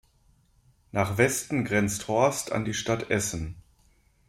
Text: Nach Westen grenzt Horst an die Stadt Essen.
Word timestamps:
Nach 0.91 1.19
Westen 1.19 1.63
grenzt 1.63 2.07
Horst 2.07 2.51
an 2.53 2.65
die 2.65 2.73
Stadt 2.73 3.11
Essen. 3.11 3.57